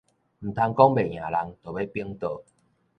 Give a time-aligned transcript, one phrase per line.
[0.39, 2.43] 毋通講袂贏人就欲反桌